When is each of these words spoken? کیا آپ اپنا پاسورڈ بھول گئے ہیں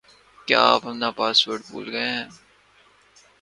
کیا 0.47 0.61
آپ 0.65 0.81
اپنا 0.81 1.09
پاسورڈ 1.17 1.61
بھول 1.69 1.87
گئے 1.91 2.09
ہیں 2.09 2.25